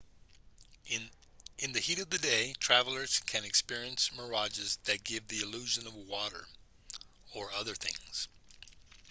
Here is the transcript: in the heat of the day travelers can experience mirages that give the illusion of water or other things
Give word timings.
in 0.87 1.73
the 1.73 1.79
heat 1.79 1.99
of 1.99 2.09
the 2.09 2.17
day 2.17 2.55
travelers 2.59 3.19
can 3.27 3.45
experience 3.45 4.11
mirages 4.17 4.79
that 4.85 5.03
give 5.03 5.27
the 5.27 5.41
illusion 5.41 5.85
of 5.85 5.93
water 5.93 6.43
or 7.35 7.51
other 7.51 7.75
things 7.75 8.27